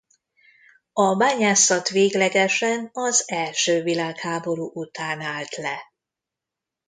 A 0.93 1.15
bányászat 1.15 1.89
véglegesen 1.89 2.89
az 2.93 3.23
első 3.29 3.81
világháború 3.83 4.71
után 4.73 5.21
állt 5.21 5.55
le. 5.55 5.79